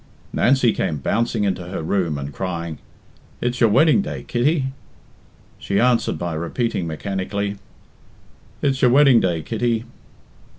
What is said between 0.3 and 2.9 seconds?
Nancy came bouncing into her room and crying,